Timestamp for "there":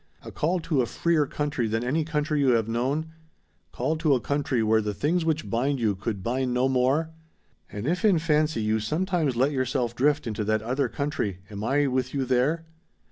12.25-12.65